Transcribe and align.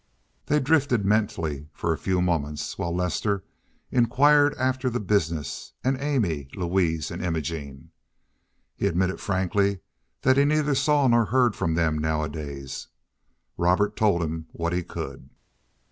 They 0.47 0.59
drifted 0.59 1.05
mentally 1.05 1.69
for 1.73 1.93
a 1.93 1.97
few 1.99 2.23
moments, 2.23 2.75
while 2.75 2.91
Lester 2.91 3.43
inquired 3.91 4.55
after 4.55 4.89
the 4.89 4.99
business, 4.99 5.73
and 5.83 5.95
Amy, 6.01 6.47
Louise, 6.55 7.11
and 7.11 7.23
Imogene. 7.23 7.91
He 8.75 8.87
admitted 8.87 9.19
frankly 9.21 9.81
that 10.23 10.37
he 10.37 10.43
neither 10.45 10.73
saw 10.73 11.07
nor 11.07 11.25
heard 11.25 11.55
from 11.55 11.75
them 11.75 11.99
nowadays. 11.99 12.87
Robert 13.59 13.95
told 13.95 14.23
him 14.23 14.47
what 14.53 14.73
he 14.73 14.81
could. 14.81 15.29